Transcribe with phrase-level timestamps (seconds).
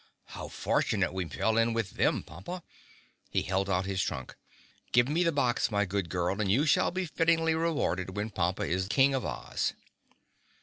[0.33, 2.63] "How fortunate we fell in with them, Pompa."
[3.29, 4.35] He held out his trunk.
[4.91, 8.63] "Give me the box, my good girl, and you shall be fittingly rewarded when Pompa
[8.67, 9.73] is King of Oz."